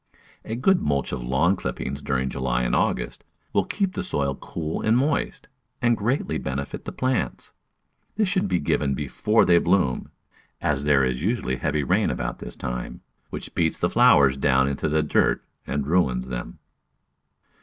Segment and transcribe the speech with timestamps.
[0.43, 4.81] A good mulch of lawn clippings during July and August will keep the soil cool
[4.81, 5.47] and moist,
[5.79, 7.53] and greatly benefit the plants.
[8.15, 10.09] This should be given before they bloom,
[10.59, 14.89] as there is usually heavy rain about that time, which beats the flowers down into
[14.89, 16.57] the dirt and ruins them.